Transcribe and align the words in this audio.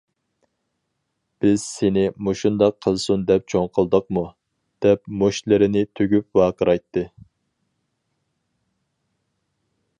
بىز 1.43 1.65
سېنى 1.73 2.05
مۇشۇنداق 2.27 2.79
قىلسۇن 2.85 3.27
دەپ 3.31 3.51
چوڭ 3.55 3.69
قىلدۇقمۇ؟- 3.79 4.25
دەپ 4.87 5.05
مۇشتلىرىنى 5.23 5.85
تۈگۈپ 6.01 6.41
ۋارقىرايتتى. 6.43 7.07